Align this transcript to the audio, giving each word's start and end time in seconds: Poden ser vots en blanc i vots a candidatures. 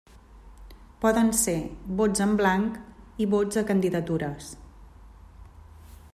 Poden 1.05 1.29
ser 1.41 1.55
vots 1.99 2.23
en 2.25 2.33
blanc 2.41 2.81
i 3.25 3.29
vots 3.35 3.63
a 3.63 3.67
candidatures. 3.69 4.53